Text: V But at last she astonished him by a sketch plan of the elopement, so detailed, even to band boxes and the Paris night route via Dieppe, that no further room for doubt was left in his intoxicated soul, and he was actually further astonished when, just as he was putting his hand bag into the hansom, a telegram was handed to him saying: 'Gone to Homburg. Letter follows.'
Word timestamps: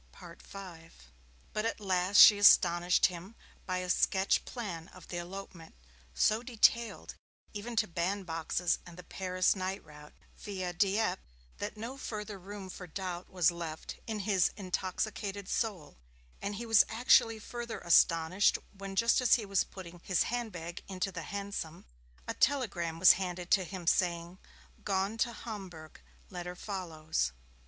V 0.19 0.89
But 1.53 1.63
at 1.63 1.79
last 1.79 2.17
she 2.17 2.39
astonished 2.39 3.05
him 3.05 3.35
by 3.67 3.77
a 3.77 3.89
sketch 3.91 4.43
plan 4.45 4.87
of 4.87 5.07
the 5.09 5.17
elopement, 5.17 5.75
so 6.15 6.41
detailed, 6.41 7.13
even 7.53 7.75
to 7.75 7.87
band 7.87 8.25
boxes 8.25 8.79
and 8.83 8.97
the 8.97 9.03
Paris 9.03 9.55
night 9.55 9.85
route 9.85 10.15
via 10.39 10.73
Dieppe, 10.73 11.21
that 11.59 11.77
no 11.77 11.99
further 11.99 12.39
room 12.39 12.67
for 12.67 12.87
doubt 12.87 13.29
was 13.29 13.51
left 13.51 13.99
in 14.07 14.21
his 14.21 14.49
intoxicated 14.57 15.47
soul, 15.47 15.95
and 16.41 16.55
he 16.55 16.65
was 16.65 16.83
actually 16.89 17.37
further 17.37 17.79
astonished 17.81 18.57
when, 18.75 18.95
just 18.95 19.21
as 19.21 19.35
he 19.35 19.45
was 19.45 19.63
putting 19.63 19.99
his 20.03 20.23
hand 20.23 20.51
bag 20.51 20.81
into 20.87 21.11
the 21.11 21.21
hansom, 21.21 21.85
a 22.27 22.33
telegram 22.33 22.97
was 22.97 23.11
handed 23.21 23.51
to 23.51 23.63
him 23.63 23.85
saying: 23.85 24.39
'Gone 24.83 25.19
to 25.19 25.31
Homburg. 25.31 26.01
Letter 26.31 26.55
follows.' 26.55 27.33